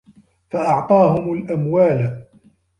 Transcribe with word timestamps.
فَأَعْطَاهُمْ 0.51 1.33
الْأَمْوَالَ 1.33 2.21